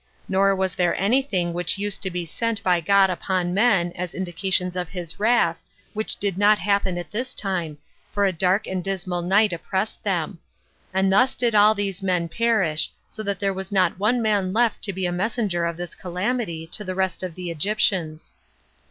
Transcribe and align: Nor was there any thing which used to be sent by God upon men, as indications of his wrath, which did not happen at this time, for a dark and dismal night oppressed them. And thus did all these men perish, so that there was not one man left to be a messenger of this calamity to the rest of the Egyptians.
Nor 0.27 0.55
was 0.55 0.73
there 0.73 0.99
any 0.99 1.21
thing 1.21 1.53
which 1.53 1.77
used 1.77 2.01
to 2.01 2.09
be 2.09 2.25
sent 2.25 2.63
by 2.63 2.81
God 2.81 3.11
upon 3.11 3.53
men, 3.53 3.91
as 3.91 4.15
indications 4.15 4.75
of 4.75 4.89
his 4.89 5.19
wrath, 5.19 5.61
which 5.93 6.15
did 6.15 6.39
not 6.39 6.57
happen 6.57 6.97
at 6.97 7.11
this 7.11 7.35
time, 7.35 7.77
for 8.11 8.25
a 8.25 8.31
dark 8.33 8.65
and 8.65 8.83
dismal 8.83 9.21
night 9.21 9.53
oppressed 9.53 10.03
them. 10.03 10.39
And 10.91 11.13
thus 11.13 11.35
did 11.35 11.53
all 11.53 11.75
these 11.75 12.01
men 12.01 12.29
perish, 12.29 12.91
so 13.11 13.21
that 13.21 13.39
there 13.39 13.53
was 13.53 13.71
not 13.71 13.99
one 13.99 14.23
man 14.23 14.53
left 14.53 14.81
to 14.85 14.91
be 14.91 15.05
a 15.05 15.11
messenger 15.11 15.65
of 15.65 15.77
this 15.77 15.93
calamity 15.93 16.65
to 16.71 16.83
the 16.83 16.95
rest 16.95 17.21
of 17.21 17.35
the 17.35 17.51
Egyptians. 17.51 18.33